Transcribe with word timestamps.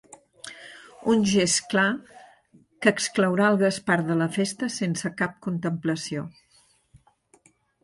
Un 1.11 1.19
gest 1.31 1.59
clar 1.73 1.83
que 2.85 2.95
exclourà 2.97 3.51
el 3.55 3.61
Gaspar 3.61 3.99
de 4.09 4.17
la 4.23 4.29
festa 4.39 4.71
sense 4.79 5.15
cap 5.23 5.39
contemplació. 5.49 6.27